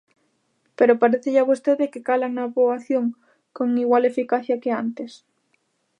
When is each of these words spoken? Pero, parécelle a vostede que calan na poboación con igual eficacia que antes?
Pero, 0.77 0.99
parécelle 1.03 1.41
a 1.41 1.49
vostede 1.51 1.91
que 1.93 2.05
calan 2.07 2.31
na 2.35 2.53
poboación 2.55 3.05
con 3.55 3.67
igual 3.83 4.03
eficacia 4.11 4.61
que 4.63 4.71
antes? 4.83 5.11